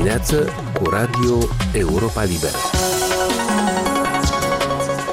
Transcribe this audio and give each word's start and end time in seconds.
dimineață 0.00 0.48
cu 0.74 0.90
Radio 0.90 1.38
Europa 1.72 2.22
Liberă. 2.22 2.56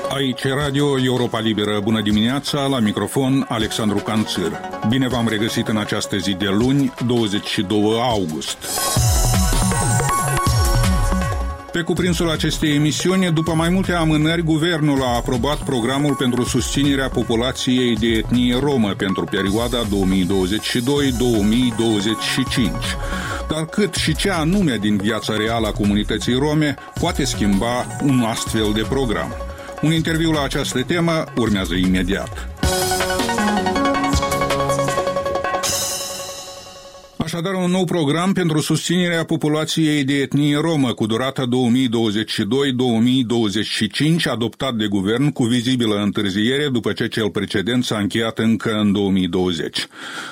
Aici 0.10 0.44
Radio 0.44 1.00
Europa 1.00 1.40
Liberă. 1.40 1.80
Bună 1.84 2.02
dimineața, 2.02 2.66
la 2.66 2.80
microfon 2.80 3.46
Alexandru 3.50 3.98
Canțir. 3.98 4.52
Bine 4.90 5.08
v-am 5.08 5.28
regăsit 5.28 5.68
în 5.68 5.78
această 5.78 6.18
zi 6.18 6.34
de 6.34 6.48
luni, 6.48 6.94
22 7.06 8.00
august. 8.02 8.58
Pe 11.78 11.84
cuprinsul 11.84 12.30
acestei 12.30 12.76
emisiuni, 12.76 13.32
după 13.32 13.54
mai 13.54 13.70
multe 13.70 13.92
amânări, 13.92 14.42
guvernul 14.42 15.02
a 15.02 15.16
aprobat 15.16 15.58
programul 15.58 16.16
pentru 16.16 16.44
susținerea 16.44 17.10
populației 17.10 17.96
de 17.96 18.08
etnie 18.08 18.60
romă 18.60 18.94
pentru 18.94 19.24
perioada 19.24 19.78
2022-2025. 19.84 19.88
Dar 23.50 23.66
cât 23.66 23.94
și 23.94 24.16
ce 24.16 24.30
anume 24.30 24.78
din 24.82 24.98
viața 24.98 25.36
reală 25.38 25.68
a 25.68 25.72
comunității 25.72 26.34
rome 26.34 26.76
poate 27.00 27.24
schimba 27.24 27.86
un 28.04 28.20
astfel 28.20 28.72
de 28.74 28.86
program? 28.90 29.34
Un 29.82 29.94
interviu 29.94 30.32
la 30.32 30.44
această 30.44 30.84
temă 30.84 31.24
urmează 31.36 31.74
imediat. 31.74 32.57
Așadar, 37.38 37.64
un 37.64 37.72
nou 37.72 37.84
program 37.84 38.34
pentru 38.34 38.60
susținerea 38.60 39.24
populației 39.24 40.04
de 40.04 40.14
etnie 40.14 40.58
romă 40.58 40.94
cu 40.94 41.06
durata 41.06 41.44
2022-2025, 41.46 41.50
adoptat 44.24 44.76
de 44.76 44.88
guvern 44.88 45.30
cu 45.30 45.44
vizibilă 45.44 45.96
întârziere 45.96 46.70
după 46.70 46.94
ce 46.94 47.08
cel 47.08 47.30
precedent 47.30 47.84
s-a 47.84 47.98
încheiat 47.98 48.40
încă 48.40 48.72
în 48.72 48.92
2020. 48.92 49.88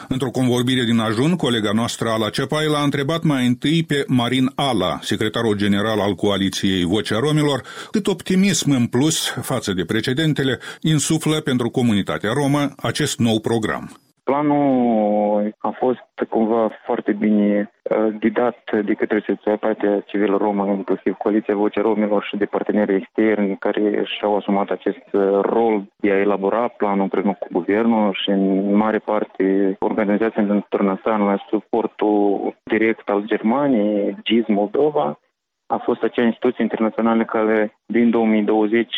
Într-o 0.07 0.29
convorbire 0.29 0.83
din 0.83 0.99
ajun, 0.99 1.35
colega 1.35 1.71
noastră 1.71 2.09
Ala 2.09 2.29
Cepai 2.29 2.67
l-a 2.67 2.83
întrebat 2.83 3.23
mai 3.23 3.47
întâi 3.47 3.83
pe 3.83 4.03
Marin 4.07 4.51
Ala, 4.55 4.99
secretarul 5.01 5.55
general 5.55 5.99
al 5.99 6.13
coaliției 6.15 6.83
Vocea 6.83 7.19
Romilor, 7.19 7.63
cât 7.91 8.07
optimism 8.07 8.71
în 8.71 8.85
plus 8.85 9.33
față 9.41 9.73
de 9.73 9.85
precedentele 9.85 10.59
insuflă 10.81 11.39
pentru 11.39 11.69
comunitatea 11.69 12.33
romă 12.33 12.73
acest 12.77 13.17
nou 13.17 13.39
program. 13.39 13.99
Planul 14.25 15.55
a 15.59 15.69
fost 15.69 16.27
cumva 16.29 16.69
foarte 16.85 17.11
bine 17.11 17.71
uh, 17.83 18.07
ghidat 18.19 18.57
de 18.85 18.93
către 18.93 19.23
societatea 19.25 19.99
civilă 19.99 20.37
romă, 20.37 20.67
inclusiv 20.67 21.13
Coaliția 21.13 21.55
Vocea 21.55 21.81
Romilor 21.81 22.23
și 22.23 22.37
de 22.37 22.45
parteneri 22.45 22.95
externi 22.95 23.57
care 23.57 24.03
și-au 24.03 24.35
asumat 24.35 24.69
acest 24.69 25.05
uh, 25.11 25.39
rol 25.41 25.83
de 25.95 26.11
a 26.11 26.19
elabora 26.19 26.67
planul 26.67 27.01
împreună 27.01 27.33
cu 27.39 27.47
guvernul 27.51 28.17
și 28.23 28.29
în 28.29 28.75
mare 28.75 28.97
parte 28.97 29.75
organizația 29.79 30.41
internațională 30.41 31.45
suportul 31.49 32.55
direct 32.63 33.09
al 33.09 33.23
Germaniei, 33.25 34.17
GIZ 34.23 34.45
Moldova, 34.47 35.19
a 35.67 35.77
fost 35.77 36.03
acea 36.03 36.23
instituție 36.23 36.63
internațională 36.63 37.25
care 37.25 37.77
din 37.85 38.09
2020 38.09 38.93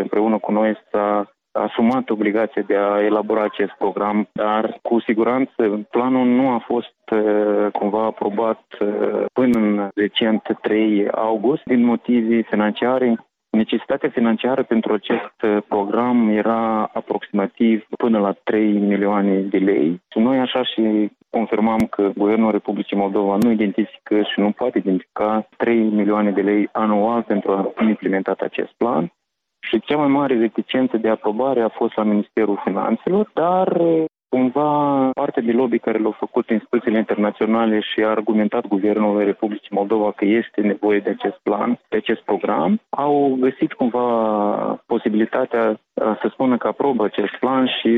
împreună 0.00 0.38
cu 0.38 0.52
noi 0.52 0.76
s-a 0.90 1.31
asumat 1.52 2.10
obligația 2.10 2.62
de 2.66 2.76
a 2.76 3.04
elabora 3.04 3.42
acest 3.42 3.72
program, 3.78 4.28
dar 4.32 4.78
cu 4.82 5.00
siguranță 5.00 5.86
planul 5.90 6.26
nu 6.26 6.48
a 6.48 6.64
fost 6.66 7.10
uh, 7.12 7.66
cumva 7.72 8.04
aprobat 8.04 8.62
uh, 8.80 9.24
până 9.32 9.58
în 9.58 9.88
recent 9.94 10.42
3 10.62 11.08
august 11.10 11.62
din 11.64 11.84
motive 11.84 12.40
financiare. 12.40 13.26
Necesitatea 13.50 14.08
financiară 14.08 14.62
pentru 14.62 14.92
acest 14.92 15.42
uh, 15.42 15.56
program 15.68 16.28
era 16.28 16.90
aproximativ 16.92 17.86
până 17.96 18.18
la 18.18 18.32
3 18.44 18.72
milioane 18.72 19.40
de 19.40 19.58
lei. 19.58 20.00
Și 20.10 20.18
noi 20.18 20.38
așa 20.38 20.62
și 20.64 21.10
confirmam 21.30 21.78
că 21.78 22.10
Guvernul 22.16 22.50
Republicii 22.50 22.96
Moldova 22.96 23.36
nu 23.40 23.50
identifică 23.50 24.22
și 24.22 24.40
nu 24.40 24.50
poate 24.50 24.78
identifica 24.78 25.48
3 25.56 25.78
milioane 25.78 26.30
de 26.30 26.40
lei 26.40 26.68
anual 26.72 27.22
pentru 27.22 27.50
a 27.52 27.84
implementa 27.88 28.34
acest 28.38 28.72
plan. 28.76 29.12
Și 29.68 29.80
cea 29.80 29.96
mai 29.96 30.08
mare 30.08 30.38
reticență 30.38 30.96
de 30.96 31.08
aprobare 31.08 31.60
a 31.60 31.68
fost 31.68 31.96
la 31.96 32.02
Ministerul 32.02 32.60
Finanțelor, 32.64 33.30
dar 33.34 33.82
cumva 34.34 35.10
parte 35.14 35.40
de 35.40 35.52
lobby 35.52 35.78
care 35.78 35.98
l-au 35.98 36.16
făcut 36.24 36.50
instituțiile 36.50 36.98
internaționale 36.98 37.80
și 37.80 38.00
a 38.00 38.08
argumentat 38.08 38.66
Guvernul 38.66 39.24
Republicii 39.24 39.76
Moldova 39.78 40.12
că 40.12 40.24
este 40.24 40.60
nevoie 40.60 40.98
de 40.98 41.10
acest 41.10 41.38
plan, 41.42 41.78
de 41.88 41.96
acest 41.96 42.20
program, 42.20 42.80
au 42.90 43.36
găsit 43.40 43.72
cumva 43.72 44.06
posibilitatea 44.86 45.80
să 45.94 46.26
spună 46.30 46.56
că 46.56 46.66
aprobă 46.66 47.04
acest 47.04 47.34
plan 47.40 47.66
și 47.66 47.92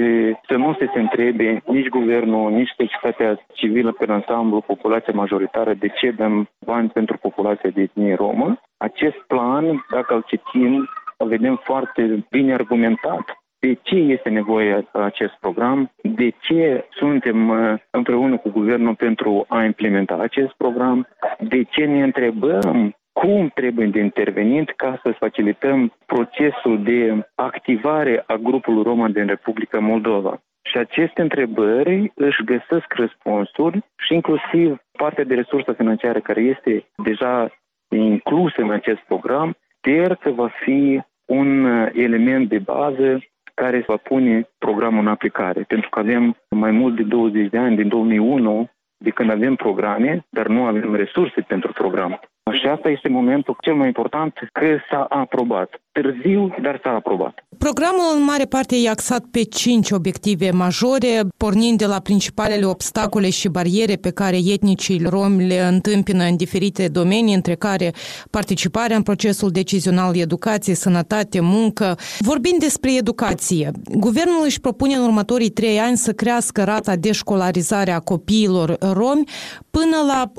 să 0.48 0.56
nu 0.56 0.76
se, 0.78 0.90
se 0.92 1.00
întrebe 1.00 1.62
nici 1.66 1.88
guvernul, 1.88 2.50
nici 2.50 2.74
societatea 2.76 3.38
civilă 3.52 3.92
pe 3.92 4.12
ansamblu, 4.12 4.60
populația 4.60 5.12
majoritară, 5.16 5.74
de 5.74 5.88
ce 5.88 6.10
dăm 6.10 6.48
bani 6.66 6.88
pentru 6.88 7.16
populația 7.16 7.70
de 7.70 7.80
etnie 7.80 8.14
romă. 8.14 8.60
Acest 8.76 9.18
plan, 9.26 9.86
dacă 9.90 10.14
îl 10.14 10.24
citim, 10.26 10.88
vedem 11.18 11.60
foarte 11.64 12.26
bine 12.30 12.52
argumentat. 12.52 13.24
De 13.58 13.78
ce 13.82 13.94
este 13.96 14.28
nevoie 14.28 14.88
acest 14.92 15.32
program, 15.40 15.90
de 16.02 16.30
ce 16.40 16.84
suntem 16.90 17.48
uh, 17.48 17.74
împreună 17.90 18.36
cu 18.36 18.50
guvernul 18.50 18.94
pentru 18.94 19.44
a 19.48 19.64
implementa 19.64 20.14
acest 20.14 20.52
program, 20.52 21.08
de 21.38 21.62
ce 21.62 21.84
ne 21.84 22.02
întrebăm 22.02 22.94
cum 23.12 23.50
trebuie 23.54 23.86
de 23.86 24.00
intervenit 24.00 24.72
ca 24.76 25.00
să 25.02 25.16
facilităm 25.18 25.92
procesul 26.06 26.82
de 26.82 27.28
activare 27.34 28.24
a 28.26 28.34
grupului 28.34 28.82
Roma 28.82 29.08
din 29.08 29.26
Republica 29.26 29.78
Moldova. 29.78 30.42
Și 30.62 30.78
aceste 30.78 31.22
întrebări 31.22 32.12
își 32.14 32.44
găsesc 32.44 32.92
răspunsuri 32.94 33.84
și 33.96 34.14
inclusiv 34.14 34.76
partea 34.92 35.24
de 35.24 35.34
resursă 35.34 35.72
financiară 35.72 36.20
care 36.20 36.40
este 36.40 36.86
deja 36.96 37.50
inclusă 37.88 38.60
în 38.60 38.70
acest 38.70 39.00
program, 39.00 39.56
sper 39.84 40.14
că 40.14 40.30
va 40.30 40.48
fi 40.64 41.02
un 41.24 41.64
uh, 41.64 41.90
element 41.92 42.48
de 42.48 42.58
bază 42.58 43.24
care 43.54 43.84
va 43.86 43.96
pune 43.96 44.48
programul 44.58 45.00
în 45.00 45.08
aplicare. 45.08 45.62
Pentru 45.62 45.88
că 45.88 45.98
avem 45.98 46.36
mai 46.50 46.70
mult 46.70 46.96
de 46.96 47.02
20 47.02 47.50
de 47.50 47.58
ani, 47.58 47.76
din 47.76 47.88
2001, 47.88 48.70
de 48.96 49.10
când 49.10 49.30
avem 49.30 49.54
programe, 49.54 50.26
dar 50.30 50.46
nu 50.46 50.64
avem 50.64 50.94
resurse 50.94 51.40
pentru 51.40 51.72
program. 51.72 52.20
Și 52.52 52.66
asta 52.66 52.88
este 52.88 53.08
momentul 53.08 53.56
cel 53.60 53.74
mai 53.74 53.86
important 53.86 54.48
că 54.52 54.76
s-a 54.90 55.02
aprobat. 55.08 55.80
Târziu, 56.02 56.54
dar 56.62 56.80
s-a 56.82 56.90
aprobat. 56.90 57.34
Programul 57.58 58.04
în 58.16 58.24
mare 58.24 58.44
parte 58.44 58.76
e 58.76 58.88
axat 58.88 59.24
pe 59.30 59.42
cinci 59.42 59.90
obiective 59.90 60.50
majore, 60.50 61.20
pornind 61.36 61.78
de 61.78 61.86
la 61.86 62.00
principalele 62.00 62.64
obstacole 62.64 63.30
și 63.30 63.48
bariere 63.48 63.94
pe 63.94 64.10
care 64.10 64.36
etnicii 64.36 65.02
romi 65.08 65.46
le 65.46 65.60
întâmpină 65.60 66.24
în 66.24 66.36
diferite 66.36 66.88
domenii, 66.88 67.34
între 67.34 67.54
care 67.54 67.92
participarea 68.30 68.96
în 68.96 69.02
procesul 69.02 69.50
decizional, 69.50 70.16
educație, 70.16 70.74
sănătate, 70.74 71.40
muncă. 71.40 71.96
Vorbind 72.18 72.58
despre 72.58 72.96
educație, 72.96 73.70
guvernul 73.98 74.42
își 74.44 74.60
propune 74.60 74.94
în 74.94 75.02
următorii 75.02 75.50
trei 75.50 75.78
ani 75.78 75.96
să 75.96 76.12
crească 76.12 76.64
rata 76.64 76.96
de 76.96 77.12
școlarizare 77.12 77.90
a 77.90 77.98
copiilor 77.98 78.76
romi 78.92 79.24
până 79.70 79.96
la 80.06 80.32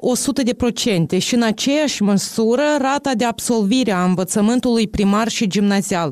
100% 1.15 1.17
și 1.17 1.35
în 1.35 1.41
aceeași 1.41 2.03
măsură 2.03 2.63
rata 2.81 3.11
de 3.13 3.25
absolvire 3.25 3.91
a 3.91 4.03
învățământului 4.03 4.87
primar 4.87 5.27
și 5.27 5.44
gimnazial. 5.47 6.09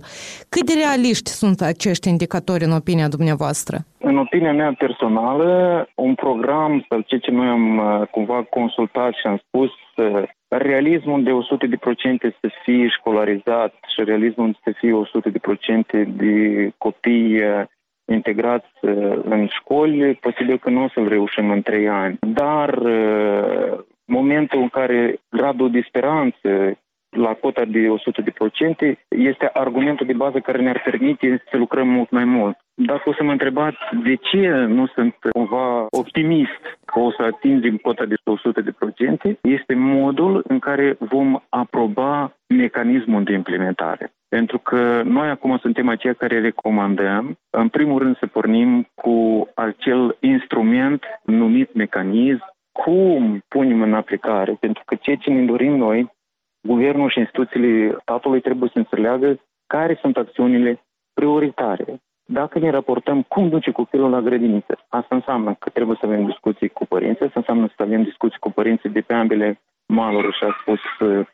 Cât 0.49 0.65
de 0.65 0.73
realiști 0.83 1.29
sunt 1.29 1.61
acești 1.61 2.09
indicatori 2.09 2.63
în 2.63 2.71
opinia 2.71 3.07
dumneavoastră? 3.07 3.77
În 3.97 4.17
opinia 4.17 4.53
mea 4.53 4.73
personală, 4.77 5.49
un 5.95 6.15
program 6.15 6.85
sau 6.89 6.99
ce 6.99 7.17
ce 7.17 7.31
noi 7.31 7.47
am 7.47 7.77
uh, 7.77 8.07
cumva 8.11 8.43
consultat 8.49 9.13
și 9.13 9.27
am 9.27 9.41
spus 9.47 9.69
uh, 9.95 10.23
realismul 10.47 11.23
de 11.23 11.31
100% 11.31 11.33
să 12.41 12.49
fie 12.63 12.87
școlarizat 12.87 13.73
și 13.93 14.03
realismul 14.03 14.57
să 14.63 14.71
fie 14.77 14.93
100% 16.03 16.07
de 16.07 16.71
copii 16.77 17.43
uh, 17.43 17.63
integrați 18.05 18.71
în 19.23 19.47
școli, 19.47 20.13
posibil 20.13 20.57
că 20.57 20.69
nu 20.69 20.83
o 20.83 20.87
să-l 20.93 21.07
reușim 21.07 21.49
în 21.49 21.61
trei 21.61 21.89
ani. 21.89 22.17
Dar 22.19 22.79
momentul 24.05 24.61
în 24.61 24.67
care 24.67 25.19
gradul 25.29 25.71
de 25.71 25.83
speranță 25.87 26.77
la 27.15 27.33
cota 27.33 27.65
de 27.65 27.87
100% 27.87 28.97
este 29.09 29.49
argumentul 29.53 30.05
de 30.05 30.13
bază 30.13 30.39
care 30.39 30.61
ne-ar 30.61 30.81
permite 30.83 31.43
să 31.51 31.57
lucrăm 31.57 31.87
mult 31.87 32.09
mai 32.09 32.25
mult. 32.25 32.57
Dacă 32.75 33.09
o 33.09 33.13
să 33.13 33.23
mă 33.23 33.31
întrebați 33.31 33.77
de 34.03 34.15
ce 34.15 34.49
nu 34.49 34.87
sunt 34.87 35.15
cumva 35.31 35.85
optimist 35.89 36.61
că 36.85 36.99
o 36.99 37.11
să 37.11 37.21
atingem 37.21 37.77
cota 37.77 38.05
de 38.05 38.15
100%, 39.35 39.39
este 39.41 39.73
modul 39.73 40.43
în 40.47 40.59
care 40.59 40.95
vom 40.99 41.39
aproba 41.49 42.33
mecanismul 42.47 43.23
de 43.23 43.33
implementare. 43.33 44.13
Pentru 44.29 44.57
că 44.57 45.01
noi 45.05 45.29
acum 45.29 45.57
suntem 45.57 45.89
aceia 45.89 46.13
care 46.13 46.39
recomandăm, 46.39 47.37
în 47.49 47.67
primul 47.67 47.99
rând, 47.99 48.17
să 48.17 48.25
pornim 48.27 48.87
cu 48.95 49.47
acel 49.55 50.17
instrument 50.19 51.03
numit 51.23 51.73
mecanism, 51.73 52.51
cum 52.71 53.43
punem 53.47 53.81
în 53.81 53.93
aplicare, 53.93 54.57
pentru 54.59 54.83
că 54.85 54.95
ceea 54.95 55.15
ce 55.15 55.29
ne 55.29 55.45
dorim 55.45 55.75
noi 55.75 56.11
guvernul 56.63 57.09
și 57.09 57.19
instituțiile 57.19 57.97
statului 58.01 58.41
trebuie 58.41 58.69
să 58.73 58.77
înțeleagă 58.77 59.39
care 59.67 59.97
sunt 60.01 60.17
acțiunile 60.17 60.83
prioritare. 61.13 62.01
Dacă 62.25 62.59
ne 62.59 62.69
raportăm 62.69 63.21
cum 63.21 63.49
duce 63.49 63.71
copilul 63.71 64.09
la 64.09 64.21
grădiniță, 64.21 64.79
asta 64.87 65.15
înseamnă 65.15 65.55
că 65.59 65.69
trebuie 65.69 65.97
să 65.99 66.05
avem 66.05 66.25
discuții 66.25 66.69
cu 66.69 66.85
părinții, 66.85 67.25
asta 67.25 67.39
înseamnă 67.39 67.67
să 67.75 67.83
avem 67.83 68.03
discuții 68.03 68.39
cu 68.39 68.51
părinții 68.51 68.89
de 68.89 69.01
pe 69.01 69.13
ambele 69.13 69.61
maluri 69.85 70.37
și 70.37 70.43
a 70.43 70.57
spus 70.61 70.79
uh, 70.99 71.25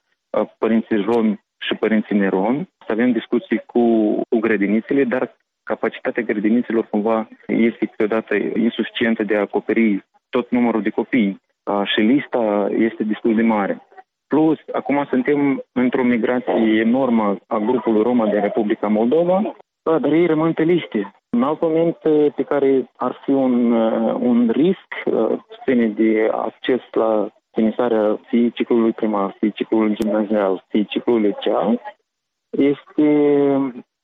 părinții 0.57 1.03
romi 1.03 1.39
și 1.57 1.75
părinții 1.75 2.17
neromi, 2.17 2.69
să 2.85 2.91
avem 2.91 3.11
discuții 3.11 3.61
cu, 3.65 3.81
cu 4.29 4.39
grădinițele, 4.39 5.03
dar 5.03 5.35
capacitatea 5.63 6.23
grădinițelor 6.23 6.85
cumva 6.89 7.27
este 7.47 7.85
câteodată 7.85 8.35
insuficientă 8.35 9.23
de 9.23 9.35
a 9.35 9.39
acoperi 9.39 10.05
tot 10.29 10.49
numărul 10.49 10.81
de 10.81 10.89
copii 10.89 11.41
și 11.83 11.99
lista 11.99 12.69
este 12.71 13.03
destul 13.03 13.35
de 13.35 13.41
mare. 13.41 13.87
Plus, 14.29 14.57
acum 14.71 15.05
suntem 15.09 15.63
într-o 15.71 16.03
migrație 16.03 16.79
enormă 16.85 17.37
a 17.47 17.57
grupului 17.57 18.03
Roma 18.03 18.25
din 18.25 18.41
Republica 18.41 18.87
Moldova, 18.87 19.55
dar 19.83 20.11
ei 20.11 20.25
rămân 20.25 20.53
pe 20.53 20.63
liste. 20.63 21.13
Un 21.29 21.43
alt 21.43 21.61
moment 21.61 21.95
pe 22.35 22.43
care 22.43 22.89
ar 22.95 23.21
fi 23.23 23.31
un, 23.31 23.71
un 24.19 24.49
risc 24.51 24.89
ține 25.63 25.87
de 25.87 26.29
acces 26.31 26.81
la 26.91 27.27
finisarea 27.51 28.19
fie 28.27 28.49
ciclului 28.49 28.91
primar, 28.91 29.35
fie 29.39 29.49
ciclului 29.49 29.95
gimnazial, 29.95 30.65
fie 30.67 30.83
ciclului 30.83 31.21
liceal, 31.21 31.81
este 32.49 33.11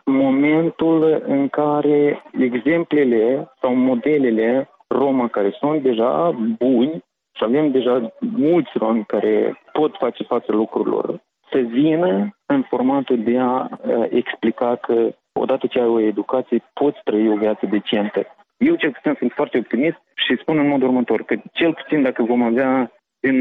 momentul 0.06 1.24
în 1.28 1.48
care 1.48 2.24
exemplele 2.40 3.52
sau 3.62 3.76
modelele 3.76 4.70
Roma 4.88 5.28
care 5.28 5.56
sunt 5.60 5.82
deja 5.82 6.36
buni 6.58 7.04
și 7.38 7.44
avem 7.44 7.72
deja 7.72 8.14
mulți 8.20 8.72
romi 8.74 9.06
care 9.06 9.62
pot 9.80 9.96
face 9.98 10.24
față 10.24 10.52
lucrurilor, 10.52 11.24
să 11.52 11.58
vină 11.58 12.38
în 12.46 12.62
formatul 12.62 13.24
de 13.24 13.38
a 13.40 13.68
explica 14.10 14.76
că 14.76 15.16
odată 15.34 15.68
ce 15.68 15.80
ai 15.80 15.88
o 15.88 16.00
educație, 16.00 16.64
poți 16.74 17.00
trăi 17.04 17.30
o 17.30 17.36
viață 17.36 17.66
decentă. 17.66 18.26
Eu 18.58 18.76
cel 18.76 18.92
puțin 18.92 19.16
sunt 19.18 19.32
foarte 19.32 19.58
optimist 19.58 19.98
și 20.16 20.38
spun 20.42 20.58
în 20.58 20.68
mod 20.68 20.82
următor 20.82 21.24
că 21.24 21.36
cel 21.54 21.74
puțin 21.74 22.02
dacă 22.02 22.24
vom 22.24 22.42
avea 22.42 22.92
în 23.20 23.38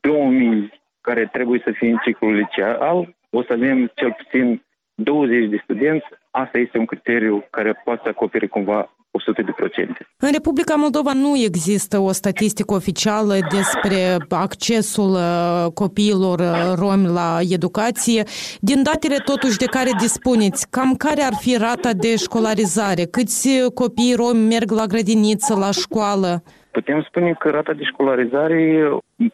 2000 0.00 0.72
care 1.00 1.28
trebuie 1.32 1.60
să 1.64 1.70
fie 1.70 1.90
în 1.90 1.98
ciclul 2.04 2.34
liceal, 2.34 3.14
o 3.30 3.42
să 3.42 3.52
avem 3.52 3.90
cel 3.94 4.12
puțin 4.12 4.64
20 4.94 5.48
de 5.48 5.60
studenți. 5.62 6.06
Asta 6.30 6.58
este 6.58 6.78
un 6.78 6.86
criteriu 6.86 7.44
care 7.50 7.72
poate 7.84 8.00
să 8.02 8.08
acopere 8.08 8.46
cumva 8.46 8.95
100%. 9.16 10.06
În 10.18 10.32
Republica 10.32 10.74
Moldova 10.74 11.12
nu 11.12 11.36
există 11.36 11.98
o 11.98 12.12
statistică 12.12 12.74
oficială 12.74 13.34
despre 13.50 14.16
accesul 14.28 15.12
uh, 15.12 15.72
copiilor 15.74 16.38
uh, 16.38 16.72
romi 16.78 17.06
la 17.06 17.38
educație. 17.50 18.22
Din 18.60 18.82
datele 18.82 19.16
totuși 19.24 19.56
de 19.56 19.64
care 19.64 19.90
dispuneți, 19.98 20.70
cam 20.70 20.94
care 20.94 21.22
ar 21.22 21.34
fi 21.40 21.56
rata 21.56 21.90
de 21.92 22.16
școlarizare? 22.16 23.04
Câți 23.04 23.48
copii 23.74 24.14
romi 24.16 24.46
merg 24.48 24.70
la 24.70 24.86
grădiniță, 24.86 25.54
la 25.54 25.70
școală? 25.70 26.42
Putem 26.70 27.02
spune 27.08 27.32
că 27.38 27.48
rata 27.50 27.72
de 27.72 27.84
școlarizare 27.84 28.88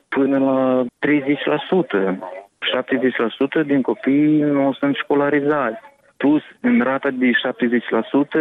până 0.08 0.38
la 0.38 0.84
30%. 1.06 2.18
70% 3.62 3.66
din 3.66 3.82
copii 3.82 4.40
nu 4.40 4.72
sunt 4.72 4.94
școlarizați 4.96 5.91
plus 6.22 6.42
în 6.60 6.80
rata 6.80 7.10
de 7.10 7.30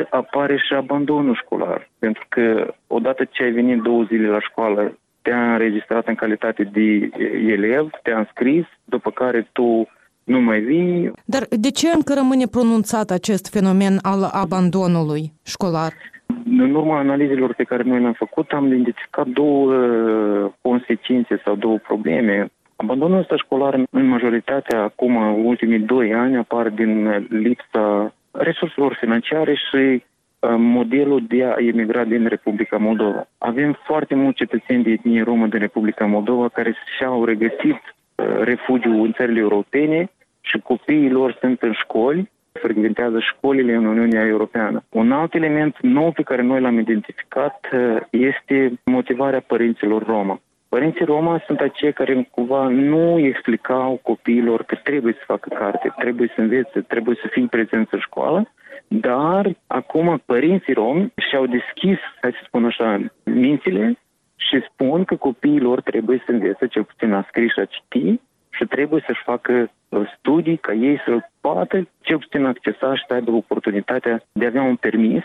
70% 0.06 0.10
apare 0.10 0.58
și 0.58 0.74
abandonul 0.74 1.36
școlar. 1.44 1.90
Pentru 2.00 2.26
că 2.30 2.74
odată 2.88 3.24
ce 3.32 3.44
ai 3.44 3.52
venit 3.52 3.82
două 3.82 4.04
zile 4.04 4.28
la 4.28 4.40
școală, 4.40 4.98
te-a 5.22 5.54
înregistrat 5.54 6.08
în 6.08 6.16
calitate 6.16 6.64
de 6.64 7.10
elev, 7.56 7.90
te-a 8.04 8.18
înscris, 8.18 8.66
după 8.84 9.10
care 9.12 9.50
tu 9.52 9.88
nu 10.24 10.40
mai 10.42 10.60
vii. 10.60 11.12
Dar 11.26 11.44
de 11.50 11.72
ce 11.72 11.88
încă 11.94 12.14
rămâne 12.14 12.46
pronunțat 12.46 13.10
acest 13.10 13.46
fenomen 13.54 13.98
al 14.02 14.22
abandonului 14.32 15.32
școlar? 15.46 15.92
În 16.46 16.76
urma 16.76 16.98
analizelor 16.98 17.54
pe 17.54 17.64
care 17.64 17.84
noi 17.84 18.00
le-am 18.00 18.14
făcut, 18.14 18.52
am 18.52 18.66
identificat 18.66 19.28
două 19.28 19.74
uh, 19.74 20.52
consecințe 20.62 21.42
sau 21.46 21.56
două 21.56 21.78
probleme. 21.78 22.52
Abandonul 22.82 23.20
ăsta 23.20 23.36
școlar, 23.36 23.74
în 23.90 24.06
majoritatea, 24.08 24.82
acum, 24.82 25.18
în 25.18 25.46
ultimii 25.46 25.80
doi 25.80 26.14
ani, 26.14 26.38
apar 26.38 26.70
din 26.70 27.26
lipsa 27.30 28.14
resurselor 28.32 28.98
financiare 29.00 29.54
și 29.54 29.78
uh, 29.86 30.56
modelul 30.58 31.24
de 31.28 31.44
a 31.44 31.56
emigra 31.58 32.04
din 32.04 32.28
Republica 32.28 32.78
Moldova. 32.78 33.28
Avem 33.38 33.78
foarte 33.84 34.16
mulți 34.16 34.38
cetățeni 34.38 34.84
de 34.84 34.90
etnie 34.90 35.24
romă 35.24 35.48
din 35.48 35.60
Republica 35.60 36.06
Moldova 36.06 36.48
care 36.50 36.76
și-au 36.98 37.26
regăsit 37.26 37.82
uh, 37.82 38.26
refugiu 38.44 39.04
în 39.04 39.12
țările 39.12 39.40
europene 39.40 40.12
și 40.42 40.60
copiii 40.60 41.10
lor 41.10 41.38
sunt 41.40 41.62
în 41.62 41.74
școli, 41.74 42.30
frecventează 42.52 43.20
școlile 43.20 43.74
în 43.74 43.86
Uniunea 43.86 44.26
Europeană. 44.26 44.84
Un 44.90 45.12
alt 45.12 45.34
element 45.34 45.76
nou 45.82 46.12
pe 46.12 46.24
care 46.24 46.42
noi 46.42 46.62
l-am 46.62 46.80
identificat 46.80 47.68
uh, 47.74 47.98
este 48.10 48.74
motivarea 48.86 49.44
părinților 49.48 50.06
romă. 50.06 50.42
Părinții 50.76 51.06
Roma 51.06 51.42
sunt 51.46 51.60
acei 51.60 51.94
care 51.94 52.28
cumva 52.32 52.68
nu 52.68 53.20
explicau 53.20 54.00
copiilor 54.04 54.64
că 54.64 54.76
trebuie 54.76 55.14
să 55.14 55.24
facă 55.26 55.50
carte, 55.50 55.94
trebuie 55.98 56.32
să 56.36 56.42
învețe, 56.42 56.80
trebuie 56.82 57.16
să 57.22 57.28
fim 57.32 57.48
prezenți 57.48 57.94
în 57.94 58.00
școală, 58.00 58.52
dar 58.88 59.56
acum 59.68 60.22
părinții 60.26 60.74
romi 60.74 61.14
și-au 61.30 61.46
deschis, 61.46 61.98
hai 62.22 62.32
să 62.32 62.44
spun 62.46 62.66
așa, 62.66 63.00
mințile 63.24 63.98
și 64.36 64.62
spun 64.72 65.04
că 65.04 65.16
copiilor 65.16 65.82
trebuie 65.82 66.22
să 66.26 66.32
învețe 66.32 66.68
cel 66.68 66.84
puțin 66.84 67.14
a 67.14 67.26
scris 67.28 67.52
și 67.52 67.60
a 67.60 67.66
citi 67.66 68.20
și 68.50 68.66
trebuie 68.66 69.04
să-și 69.06 69.24
facă 69.24 69.72
uh, 69.90 70.12
studii 70.18 70.58
ca 70.58 70.74
ei 70.74 71.02
să 71.06 71.18
poată 71.42 71.88
cel 72.02 72.18
puțin 72.18 72.46
accesa 72.46 72.96
și 72.96 73.04
să 73.08 73.14
aibă 73.14 73.32
oportunitatea 73.32 74.24
de 74.32 74.46
a 74.46 74.48
avea 74.48 74.62
un 74.62 74.76
permis 74.76 75.24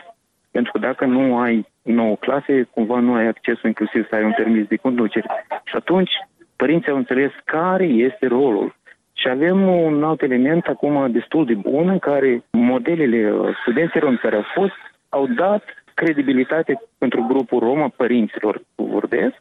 pentru 0.57 0.73
că 0.73 0.79
dacă 0.79 1.05
nu 1.05 1.39
ai 1.39 1.67
nouă 1.83 2.17
clase, 2.17 2.63
cumva 2.75 2.99
nu 3.01 3.15
ai 3.15 3.27
accesul 3.27 3.69
inclusiv 3.69 4.09
să 4.09 4.15
ai 4.15 4.25
un 4.25 4.33
permis 4.37 4.67
de 4.67 4.77
conducere. 4.77 5.27
Și 5.65 5.77
atunci 5.77 6.11
părinții 6.57 6.91
au 6.91 6.97
înțeles 6.97 7.31
care 7.45 7.85
este 7.85 8.27
rolul. 8.27 8.75
Și 9.13 9.29
avem 9.29 9.69
un 9.69 10.05
alt 10.05 10.23
element 10.23 10.67
acum 10.67 11.11
destul 11.11 11.45
de 11.47 11.55
bun 11.55 11.89
în 11.89 11.99
care 11.99 12.43
modelele 12.51 13.33
studenților 13.61 14.17
care 14.17 14.37
au 14.37 14.45
fost 14.55 14.79
au 15.09 15.27
dat 15.27 15.65
credibilitate 15.95 16.83
pentru 16.99 17.27
grupul 17.29 17.59
Roma, 17.59 17.89
părinților 17.97 18.63
vorbesc, 18.75 19.37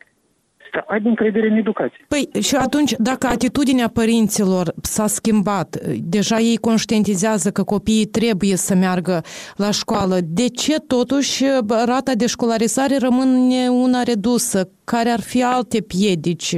să 0.75 0.83
aibă 0.87 1.07
încredere 1.09 1.47
în 1.47 1.57
educație. 1.57 2.05
Păi 2.07 2.41
și 2.41 2.55
atunci, 2.55 2.91
dacă 3.09 3.27
atitudinea 3.27 3.89
părinților 3.93 4.73
s-a 4.81 5.07
schimbat, 5.07 5.69
deja 6.15 6.37
ei 6.37 6.57
conștientizează 6.57 7.49
că 7.51 7.63
copiii 7.63 8.05
trebuie 8.05 8.55
să 8.55 8.75
meargă 8.75 9.21
la 9.55 9.71
școală, 9.71 10.15
de 10.23 10.47
ce 10.47 10.75
totuși 10.79 11.43
rata 11.85 12.13
de 12.17 12.27
școlarizare 12.27 12.97
rămâne 12.97 13.67
una 13.67 14.01
redusă? 14.03 14.69
Care 14.83 15.09
ar 15.09 15.21
fi 15.21 15.43
alte 15.43 15.81
piedici? 15.81 16.55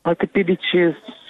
Alte 0.00 0.26
piedici 0.32 0.72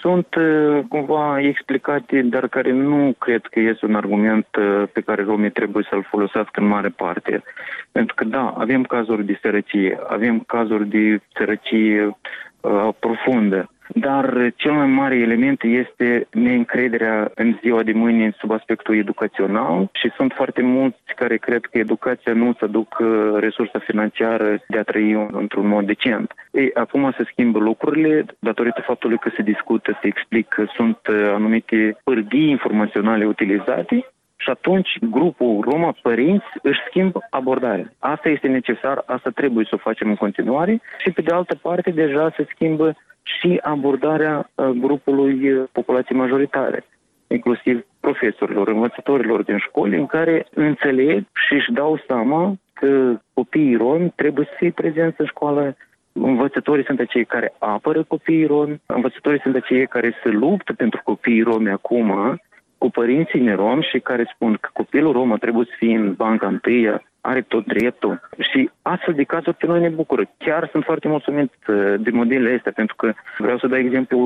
sunt 0.01 0.35
uh, 0.35 0.81
cumva 0.89 1.41
explicate, 1.41 2.23
dar 2.23 2.49
care 2.49 2.73
nu 2.73 3.15
cred 3.19 3.47
că 3.47 3.61
este 3.61 3.87
un 3.87 3.95
argument 3.95 4.47
uh, 4.59 4.89
pe 4.93 5.01
care 5.01 5.23
romii 5.23 5.51
trebuie 5.51 5.87
să-l 5.91 6.07
folosească 6.11 6.61
în 6.61 6.67
mare 6.67 6.89
parte. 6.89 7.43
Pentru 7.93 8.15
că, 8.15 8.25
da, 8.25 8.55
avem 8.59 8.83
cazuri 8.83 9.25
de 9.25 9.39
sărăcie, 9.43 9.99
avem 10.09 10.41
cazuri 10.41 10.89
de 10.89 11.21
sărăcie 11.35 12.17
uh, 12.61 12.89
profundă, 12.99 13.71
dar 13.95 14.53
cel 14.57 14.73
mai 14.73 14.87
mare 14.87 15.17
element 15.17 15.63
este 15.63 16.27
neîncrederea 16.31 17.31
în 17.35 17.59
ziua 17.63 17.83
de 17.83 17.93
mâine 17.93 18.35
sub 18.39 18.51
aspectul 18.51 18.97
educațional 18.97 19.89
și 19.93 20.11
sunt 20.17 20.33
foarte 20.33 20.63
mulți 20.63 20.99
care 21.17 21.37
cred 21.37 21.65
că 21.65 21.79
educația 21.79 22.33
nu 22.33 22.55
să 22.59 22.67
duc 22.67 22.99
uh, 22.99 23.09
resursa 23.39 23.79
financiară 23.79 24.63
de 24.69 24.79
a 24.79 24.83
trăi 24.83 25.29
într-un 25.33 25.67
mod 25.67 25.87
decent. 25.87 26.35
Ei, 26.51 26.71
acum 26.75 27.13
se 27.17 27.25
schimbă 27.31 27.59
lucrurile 27.59 28.25
datorită 28.39 28.81
faptului 28.87 29.19
că 29.19 29.31
se 29.37 29.43
discută, 29.43 29.99
se 30.01 30.07
explică, 30.07 30.71
sunt 30.75 30.99
uh, 31.09 31.33
anumite 31.35 31.97
pârghii 32.05 32.51
informaționale 32.51 33.27
utilizate 33.27 34.07
și 34.43 34.51
atunci 34.51 34.99
grupul 35.11 35.65
Roma 35.71 35.95
Părinți 36.03 36.47
își 36.63 36.81
schimbă 36.89 37.27
abordarea. 37.31 37.93
Asta 37.99 38.29
este 38.29 38.47
necesar, 38.47 39.03
asta 39.07 39.31
trebuie 39.31 39.65
să 39.69 39.75
o 39.75 39.85
facem 39.89 40.09
în 40.09 40.17
continuare 40.17 40.81
și 40.99 41.11
pe 41.11 41.23
de 41.23 41.35
altă 41.35 41.55
parte 41.63 41.91
deja 41.91 42.33
se 42.37 42.47
schimbă 42.55 42.97
și 43.23 43.59
abordarea 43.63 44.51
uh, 44.55 44.67
grupului 44.67 45.53
uh, 45.53 45.69
populației 45.73 46.19
majoritare, 46.19 46.85
inclusiv 47.27 47.87
profesorilor, 48.01 48.69
învățătorilor 48.69 49.43
din 49.43 49.59
școli, 49.59 49.97
în 49.97 50.07
care 50.07 50.47
înțeleg 50.55 51.25
și 51.47 51.53
își 51.55 51.73
dau 51.73 52.03
seama 52.07 52.55
că 52.73 53.21
copiii 53.35 53.77
romi 53.77 54.13
trebuie 54.17 54.47
să 54.51 54.55
fie 54.57 54.71
prezenți 54.71 55.21
în 55.21 55.27
școală, 55.27 55.77
Învățătorii 56.13 56.85
sunt 56.85 57.01
acei 57.01 57.25
care 57.25 57.55
apără 57.59 58.03
copiii 58.03 58.47
romi, 58.47 58.81
învățătorii 58.87 59.41
sunt 59.41 59.55
acei 59.55 59.87
care 59.87 60.15
se 60.23 60.29
luptă 60.29 60.73
pentru 60.73 61.01
copiii 61.05 61.43
romi 61.43 61.71
acum, 61.71 62.41
cu 62.81 62.91
părinții 62.91 63.41
neromi 63.41 63.89
și 63.91 63.99
care 63.99 64.33
spun 64.35 64.53
că 64.61 64.69
copilul 64.73 65.13
romă 65.13 65.37
trebuie 65.39 65.65
să 65.69 65.75
fie 65.79 65.97
în 65.97 66.13
banca 66.13 66.47
întâia, 66.47 67.03
are 67.21 67.41
tot 67.41 67.67
dreptul. 67.67 68.21
Și 68.39 68.71
astfel 68.83 69.15
de 69.15 69.23
cazuri 69.23 69.57
pe 69.57 69.67
noi 69.67 69.81
ne 69.81 69.89
bucură. 69.89 70.23
Chiar 70.39 70.69
sunt 70.71 70.85
foarte 70.85 71.09
mulțumit 71.09 71.53
uh, 71.69 71.95
de 71.99 72.11
modelele 72.11 72.55
astea, 72.57 72.73
pentru 72.75 72.97
că 72.97 73.13
vreau 73.39 73.59
să 73.59 73.67
dau 73.67 73.79
exemplu 73.79 74.19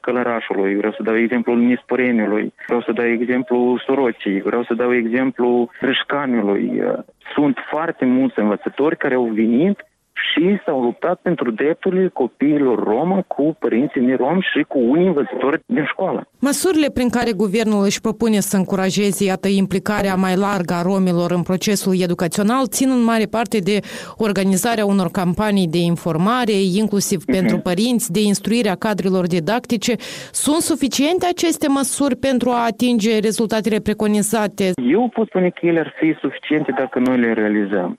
Călărașului, 0.00 0.76
vreau 0.76 0.92
să 0.92 1.02
dau 1.02 1.16
exemplu 1.16 1.54
Nisporeniului, 1.54 2.52
vreau 2.66 2.82
să 2.82 2.92
dau 2.92 3.06
exemplu 3.06 3.80
Sorocii, 3.86 4.40
vreau 4.40 4.64
să 4.64 4.74
dau 4.74 4.94
exemplu 4.94 5.70
Râșcanului. 5.80 6.80
Uh, 6.80 6.98
sunt 7.34 7.56
foarte 7.70 8.04
mulți 8.04 8.38
învățători 8.38 8.96
care 8.96 9.14
au 9.14 9.24
venit 9.24 9.84
și 10.30 10.60
s-au 10.64 10.82
luptat 10.82 11.18
pentru 11.22 11.50
drepturile 11.50 12.08
copiilor 12.08 12.84
romă 12.84 13.24
cu 13.26 13.56
părinții 13.58 14.16
romi 14.16 14.46
și 14.52 14.62
cu 14.68 14.78
unii 14.78 15.06
învățători 15.06 15.62
din 15.66 15.84
școală. 15.84 16.26
Măsurile 16.40 16.90
prin 16.94 17.08
care 17.08 17.32
guvernul 17.32 17.84
își 17.84 18.00
propune 18.00 18.40
să 18.40 18.56
încurajeze, 18.56 19.24
iată, 19.24 19.48
implicarea 19.48 20.14
mai 20.14 20.36
largă 20.36 20.74
a 20.74 20.82
romilor 20.82 21.30
în 21.30 21.42
procesul 21.42 22.00
educațional 22.02 22.66
țin 22.66 22.90
în 22.90 23.04
mare 23.04 23.24
parte 23.30 23.58
de 23.58 23.78
organizarea 24.16 24.86
unor 24.86 25.08
campanii 25.10 25.68
de 25.68 25.78
informare, 25.78 26.52
inclusiv 26.52 27.20
uh-huh. 27.22 27.36
pentru 27.36 27.58
părinți, 27.58 28.12
de 28.12 28.20
instruirea 28.22 28.74
cadrelor 28.74 29.26
didactice. 29.26 29.94
Sunt 30.32 30.60
suficiente 30.60 31.26
aceste 31.26 31.68
măsuri 31.68 32.16
pentru 32.16 32.50
a 32.50 32.64
atinge 32.64 33.18
rezultatele 33.18 33.78
preconizate? 33.78 34.64
Eu 34.96 35.10
pot 35.14 35.26
spune 35.26 35.48
că 35.48 35.66
ele 35.66 35.78
ar 35.78 35.94
fi 35.98 36.14
suficiente 36.20 36.72
dacă 36.78 36.98
noi 36.98 37.18
le 37.18 37.32
realizăm. 37.32 37.98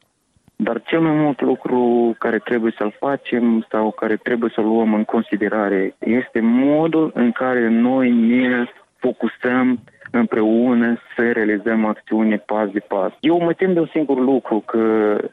Dar 0.64 0.82
cel 0.82 1.00
mai 1.02 1.16
mult 1.16 1.42
lucru 1.42 2.16
care 2.20 2.38
trebuie 2.38 2.74
să-l 2.78 2.96
facem 3.00 3.66
sau 3.70 3.92
care 3.92 4.16
trebuie 4.16 4.52
să-l 4.56 4.64
luăm 4.66 4.94
în 4.94 5.04
considerare 5.04 5.96
este 6.00 6.40
modul 6.42 7.12
în 7.14 7.32
care 7.32 7.70
noi 7.70 8.12
ne 8.12 8.66
focusăm 8.98 9.80
împreună 10.18 10.98
să 11.16 11.32
realizăm 11.32 11.86
acțiune 11.86 12.38
pas 12.38 12.70
de 12.70 12.80
pas. 12.80 13.12
Eu 13.20 13.40
mă 13.40 13.54
tem 13.54 13.74
de 13.74 13.80
un 13.80 13.90
singur 13.92 14.20
lucru, 14.20 14.60
că 14.60 14.84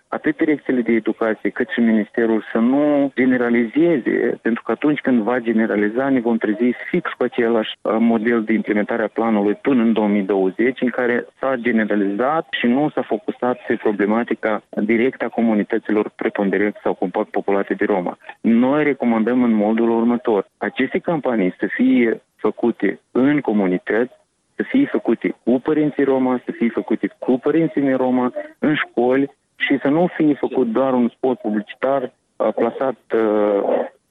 atât 0.09 0.37
direcțiile 0.37 0.81
de 0.81 0.93
educație 0.93 1.51
cât 1.51 1.69
și 1.69 1.81
Ministerul 1.81 2.45
să 2.53 2.59
nu 2.59 3.13
generalizeze, 3.15 4.39
pentru 4.43 4.63
că 4.63 4.71
atunci 4.73 5.01
când 5.01 5.23
va 5.23 5.39
generaliza 5.39 6.09
ne 6.09 6.21
vom 6.21 6.37
trezi 6.37 6.75
fix 6.91 7.11
cu 7.11 7.23
același 7.23 7.71
uh, 7.83 7.97
model 7.99 8.43
de 8.43 8.53
implementare 8.53 9.03
a 9.03 9.09
planului 9.09 9.55
până 9.55 9.83
în 9.83 9.93
2020, 9.93 10.81
în 10.81 10.89
care 10.89 11.27
s-a 11.41 11.55
generalizat 11.57 12.47
și 12.51 12.67
nu 12.67 12.91
s-a 12.95 13.03
focusat 13.03 13.59
pe 13.67 13.75
problematica 13.75 14.63
directă 14.69 15.25
a 15.25 15.29
comunităților 15.29 16.11
preponderente 16.17 16.79
sau 16.83 16.95
compact 16.95 17.31
populate 17.31 17.75
de 17.75 17.85
Roma. 17.85 18.19
Noi 18.41 18.85
recomandăm 18.85 19.43
în 19.43 19.53
modul 19.53 19.91
următor 19.91 20.47
aceste 20.59 20.99
campanii 20.99 21.55
să 21.59 21.67
fie 21.67 22.23
făcute 22.37 23.01
în 23.11 23.41
comunități, 23.41 24.13
să 24.61 24.67
fie 24.69 24.87
făcute 24.87 25.35
cu 25.45 25.61
părinții 25.61 26.05
Roma, 26.05 26.41
să 26.45 26.53
fie 26.53 26.69
făcute 26.69 27.11
cu 27.19 27.39
părinții 27.39 27.93
Roma, 27.93 28.33
în 28.59 28.75
școli 28.75 29.31
și 29.57 29.79
să 29.83 29.89
nu 29.89 30.09
fie 30.17 30.35
făcut 30.35 30.67
doar 30.67 30.93
un 30.93 31.09
spot 31.09 31.39
publicitar 31.39 32.03
uh, 32.03 32.49
plasat 32.55 32.99
uh, 33.15 33.63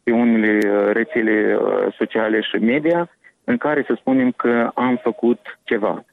pe 0.04 0.12
unele 0.12 0.60
uh, 0.70 0.90
rețele 0.92 1.58
sociale 1.98 2.42
și 2.42 2.56
media, 2.56 3.10
în 3.44 3.58
care 3.58 3.84
să 3.88 3.94
spunem 4.00 4.32
că 4.32 4.72
am 4.74 5.00
făcut 5.04 5.40
ceva. 5.64 6.04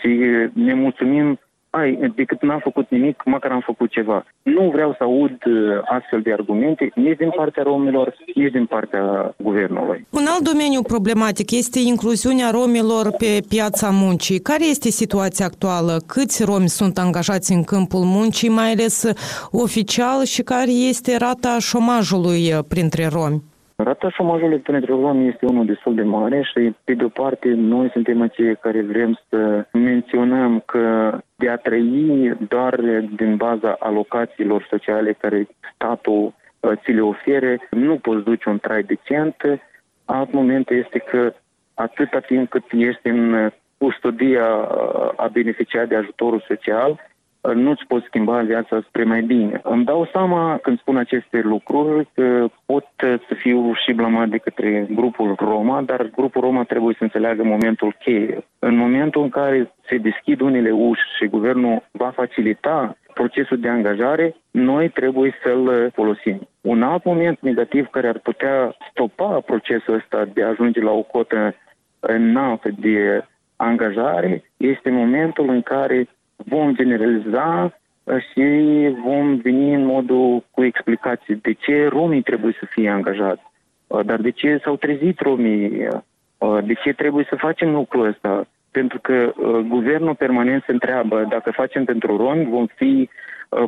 Și 0.00 0.08
ne 0.52 0.74
mulțumim 0.74 1.38
ai, 1.80 2.12
decât 2.14 2.42
n-am 2.42 2.58
făcut 2.58 2.86
nimic, 2.90 3.22
măcar 3.24 3.50
am 3.50 3.60
făcut 3.60 3.90
ceva. 3.90 4.24
Nu 4.42 4.70
vreau 4.74 4.94
să 4.98 5.02
aud 5.02 5.30
uh, 5.46 5.54
astfel 5.84 6.20
de 6.20 6.32
argumente 6.32 6.90
nici 6.94 7.16
din 7.16 7.30
partea 7.36 7.62
romilor, 7.62 8.16
nici 8.34 8.52
din 8.52 8.66
partea 8.66 9.34
guvernului. 9.36 10.06
Un 10.10 10.24
alt 10.28 10.44
domeniu 10.50 10.82
problematic 10.82 11.50
este 11.50 11.78
incluziunea 11.78 12.50
romilor 12.50 13.10
pe 13.18 13.40
piața 13.48 13.88
muncii. 13.90 14.38
Care 14.40 14.64
este 14.66 14.88
situația 14.88 15.46
actuală? 15.46 15.96
Câți 16.06 16.44
romi 16.44 16.68
sunt 16.68 16.98
angajați 16.98 17.52
în 17.52 17.62
câmpul 17.64 18.04
muncii, 18.16 18.48
mai 18.48 18.70
ales 18.72 19.12
oficial, 19.50 20.24
și 20.24 20.42
care 20.42 20.70
este 20.70 21.16
rata 21.16 21.56
șomajului 21.58 22.52
uh, 22.52 22.58
printre 22.68 23.06
romi? 23.06 23.42
Rata 23.76 24.10
șomajului 24.10 24.58
pentru 24.58 25.00
romi 25.00 25.28
este 25.28 25.46
unul 25.46 25.66
destul 25.66 25.94
de 25.94 26.02
mare 26.02 26.42
și, 26.42 26.74
pe 26.84 26.94
de-o 26.94 27.08
parte, 27.08 27.48
noi 27.48 27.90
suntem 27.90 28.22
acei 28.22 28.56
care 28.56 28.82
vrem 28.82 29.18
să 29.28 29.66
menționăm 29.72 30.62
că 30.66 31.18
de 31.34 31.48
a 31.48 31.56
trăi 31.56 32.32
doar 32.48 32.80
din 33.16 33.36
baza 33.36 33.76
alocațiilor 33.78 34.66
sociale 34.70 35.12
care 35.12 35.48
statul 35.74 36.34
uh, 36.60 36.72
ți 36.82 36.90
le 36.90 37.00
ofere, 37.00 37.68
nu 37.70 37.96
poți 37.96 38.24
duce 38.24 38.48
un 38.48 38.58
trai 38.58 38.82
decent. 38.82 39.36
Alt 40.04 40.32
moment 40.32 40.70
este 40.70 40.98
că 40.98 41.32
atâta 41.74 42.18
timp 42.18 42.48
cât 42.48 42.64
ești 42.70 43.08
în 43.08 43.50
custodia 43.78 44.46
uh, 44.46 45.10
a 45.16 45.28
beneficiat 45.32 45.88
de 45.88 45.96
ajutorul 45.96 46.44
social, 46.48 47.00
nu-ți 47.52 47.84
poți 47.88 48.06
schimba 48.06 48.40
viața 48.40 48.80
spre 48.88 49.04
mai 49.04 49.22
bine. 49.22 49.60
Îmi 49.62 49.84
dau 49.84 50.08
seama 50.12 50.58
când 50.62 50.78
spun 50.78 50.96
aceste 50.96 51.40
lucruri 51.40 52.08
că 52.14 52.46
pot 52.66 52.86
să 52.98 53.34
fiu 53.34 53.72
și 53.74 53.92
blamat 53.92 54.28
de 54.28 54.38
către 54.38 54.86
grupul 54.90 55.34
Roma, 55.38 55.82
dar 55.82 56.10
grupul 56.16 56.40
Roma 56.40 56.64
trebuie 56.64 56.94
să 56.98 57.02
înțeleagă 57.02 57.42
momentul 57.44 57.96
cheie. 57.98 58.44
În 58.58 58.76
momentul 58.76 59.22
în 59.22 59.28
care 59.28 59.74
se 59.88 59.96
deschid 59.96 60.40
unele 60.40 60.70
uși 60.70 61.02
și 61.18 61.26
guvernul 61.26 61.82
va 61.90 62.10
facilita 62.14 62.96
procesul 63.14 63.58
de 63.58 63.68
angajare, 63.68 64.36
noi 64.50 64.88
trebuie 64.88 65.34
să-l 65.42 65.90
folosim. 65.94 66.48
Un 66.60 66.82
alt 66.82 67.04
moment 67.04 67.38
negativ 67.40 67.86
care 67.86 68.08
ar 68.08 68.18
putea 68.18 68.76
stopa 68.90 69.40
procesul 69.40 69.94
ăsta 69.94 70.24
de 70.34 70.42
a 70.42 70.48
ajunge 70.48 70.80
la 70.80 70.90
o 70.90 71.02
cotă 71.02 71.54
înaltă 72.00 72.68
de 72.78 73.24
angajare 73.56 74.42
este 74.56 74.90
momentul 74.90 75.48
în 75.48 75.62
care 75.62 76.08
vom 76.44 76.74
generaliza 76.74 77.72
uh, 78.04 78.16
și 78.32 78.42
vom 79.04 79.36
veni 79.36 79.74
în 79.74 79.84
modul 79.84 80.44
cu 80.50 80.64
explicații. 80.64 81.34
De 81.34 81.52
ce 81.52 81.86
romii 81.88 82.22
trebuie 82.22 82.56
să 82.58 82.66
fie 82.70 82.88
angajați, 82.90 83.42
uh, 83.86 84.04
dar 84.04 84.20
de 84.20 84.30
ce 84.30 84.60
s-au 84.64 84.76
trezit 84.76 85.20
romii, 85.20 85.86
uh, 86.38 86.64
de 86.64 86.74
ce 86.74 86.92
trebuie 86.92 87.26
să 87.28 87.36
facem 87.36 87.70
lucrul 87.72 88.06
ăsta. 88.06 88.46
Pentru 88.70 88.98
că 89.00 89.32
guvernul 89.68 90.14
permanent 90.14 90.62
se 90.66 90.72
întreabă 90.72 91.26
dacă 91.28 91.50
facem 91.50 91.84
pentru 91.84 92.16
romi, 92.16 92.44
vom 92.44 92.66
fi 92.66 93.08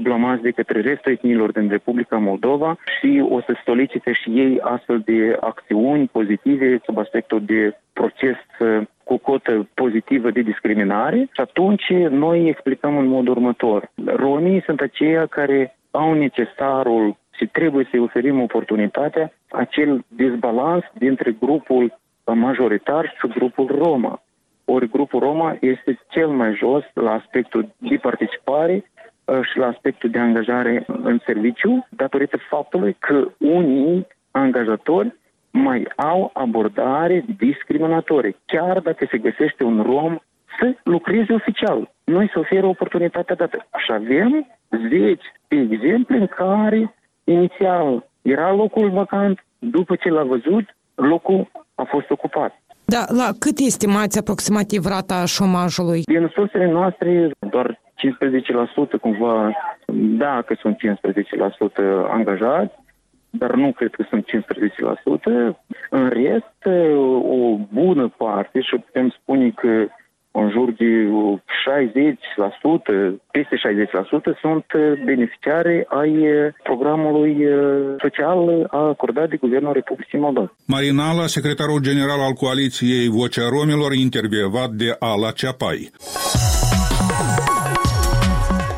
blamați 0.01 0.43
de 0.43 0.51
către 0.51 0.81
restul 0.81 1.13
etniilor 1.13 1.53
din 1.53 1.69
Republica 1.69 2.17
Moldova 2.17 2.79
și 2.99 3.27
o 3.29 3.41
să 3.41 3.55
solicite 3.65 4.13
și 4.13 4.31
ei 4.31 4.61
astfel 4.61 5.03
de 5.05 5.37
acțiuni 5.41 6.07
pozitive 6.07 6.81
sub 6.85 6.99
aspectul 6.99 7.43
de 7.45 7.77
proces 7.93 8.37
cu 9.05 9.17
cotă 9.17 9.69
pozitivă 9.75 10.31
de 10.31 10.41
discriminare 10.41 11.19
și 11.19 11.41
atunci 11.41 11.89
noi 12.11 12.49
explicăm 12.49 12.97
în 12.97 13.07
mod 13.07 13.29
următor. 13.29 13.91
Romii 14.05 14.63
sunt 14.63 14.81
aceia 14.81 15.27
care 15.27 15.77
au 15.91 16.13
necesarul 16.13 17.17
și 17.37 17.47
trebuie 17.47 17.89
să-i 17.91 18.01
oferim 18.01 18.41
oportunitatea 18.41 19.33
acel 19.51 20.05
dezbalans 20.09 20.85
dintre 20.93 21.37
grupul 21.41 21.99
majoritar 22.25 23.15
și 23.19 23.39
grupul 23.39 23.67
Roma. 23.67 24.23
Ori 24.65 24.89
grupul 24.89 25.21
Roma 25.21 25.57
este 25.61 25.99
cel 26.09 26.29
mai 26.29 26.55
jos 26.55 26.85
la 26.95 27.13
aspectul 27.13 27.69
de 27.79 27.97
participare 27.97 28.75
uh, 28.75 28.96
și 29.43 29.59
la 29.59 29.67
aspectul 29.67 30.11
de 30.11 30.19
angajare 30.19 30.85
în 30.87 31.19
serviciu, 31.25 31.87
datorită 31.89 32.37
faptului 32.49 32.97
că 32.99 33.29
unii 33.39 34.07
angajatori 34.31 35.15
mai 35.51 35.89
au 35.97 36.31
abordare 36.35 37.25
discriminatorie, 37.37 38.37
chiar 38.47 38.81
dacă 38.81 39.07
se 39.11 39.19
găsește 39.19 39.65
un 39.65 39.83
rom 39.83 40.19
să 40.59 40.75
lucreze 40.83 41.33
oficial. 41.33 41.91
Noi 42.05 42.31
să 42.33 42.39
oferă 42.39 42.67
oportunitatea 42.67 43.35
dată. 43.35 43.67
Așa 43.71 43.95
avem 43.95 44.47
zeci 44.91 45.25
de 45.49 45.57
exemple 45.57 46.17
în 46.17 46.27
care 46.27 46.95
inițial 47.25 48.07
era 48.23 48.53
locul 48.53 48.91
vacant, 48.91 49.45
după 49.59 49.97
ce 49.97 50.09
l-a 50.09 50.23
văzut, 50.23 50.77
locul 50.95 51.51
a 51.75 51.83
fost 51.83 52.11
ocupat. 52.11 52.61
Da, 52.95 53.05
la 53.21 53.29
cât 53.39 53.59
estimați 53.59 54.19
aproximativ 54.19 54.85
rata 54.85 55.25
șomajului? 55.25 56.03
Din 56.03 56.31
sursele 56.35 56.71
noastre, 56.71 57.31
doar 57.51 57.81
15% 58.97 59.01
cumva, 59.01 59.53
da, 60.19 60.43
că 60.47 60.55
sunt 60.59 60.77
15% 60.77 60.81
angajați, 62.11 62.75
dar 63.31 63.55
nu 63.55 63.73
cred 63.73 63.91
că 63.95 64.05
sunt 64.09 64.25
15%. 64.27 65.57
În 65.91 66.09
rest, 66.09 66.61
o 67.23 67.57
bună 67.73 68.09
parte, 68.17 68.61
și 68.61 68.77
putem 68.77 69.09
spune 69.21 69.51
că 69.51 69.87
în 70.41 70.51
jur 70.51 70.69
de 70.73 70.91
60%, 71.67 73.19
peste 73.31 73.57
60% 73.57 74.41
sunt 74.41 74.67
beneficiari 75.05 75.85
ai 75.89 76.13
programului 76.63 77.47
social 77.99 78.69
acordat 78.71 79.29
de 79.29 79.37
Guvernul 79.37 79.73
Republicii 79.73 80.19
Moldova. 80.19 80.53
Marinala, 80.67 81.27
secretarul 81.27 81.81
general 81.81 82.21
al 82.21 82.33
coaliției 82.33 83.09
Vocea 83.09 83.49
Romilor, 83.49 83.93
intervievat 83.93 84.71
de 84.71 84.97
Ala 84.99 85.31
Ceapai. 85.31 85.91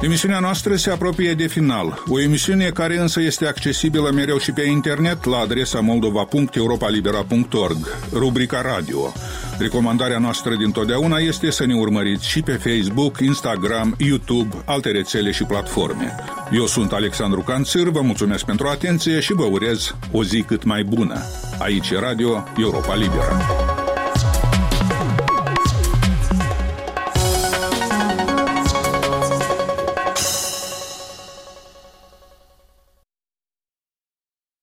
Emisiunea 0.00 0.38
noastră 0.38 0.74
se 0.74 0.90
apropie 0.90 1.32
de 1.32 1.46
final, 1.46 2.02
o 2.08 2.20
emisiune 2.20 2.68
care 2.68 2.98
însă 2.98 3.20
este 3.20 3.46
accesibilă 3.46 4.10
mereu 4.14 4.38
și 4.38 4.52
pe 4.52 4.62
internet 4.62 5.24
la 5.24 5.38
adresa 5.38 5.80
moldova.europalibera.org, 5.80 7.76
rubrica 8.12 8.60
radio. 8.60 8.98
Recomandarea 9.58 10.18
noastră 10.18 10.54
din 10.54 10.70
totdeauna 10.70 11.18
este 11.18 11.50
să 11.50 11.66
ne 11.66 11.74
urmăriți 11.74 12.28
și 12.28 12.42
pe 12.42 12.52
Facebook, 12.52 13.20
Instagram, 13.20 13.94
YouTube, 13.98 14.56
alte 14.64 14.90
rețele 14.90 15.30
și 15.30 15.44
platforme. 15.44 16.14
Eu 16.52 16.66
sunt 16.66 16.92
Alexandru 16.92 17.40
Canțir, 17.40 17.88
vă 17.88 18.00
mulțumesc 18.00 18.44
pentru 18.44 18.66
atenție 18.66 19.20
și 19.20 19.32
vă 19.32 19.44
urez 19.44 19.94
o 20.12 20.24
zi 20.24 20.42
cât 20.42 20.64
mai 20.64 20.84
bună. 20.84 21.20
Aici 21.58 21.90
e 21.90 21.98
Radio 21.98 22.44
Europa 22.56 22.94
Liberă. 22.94 23.77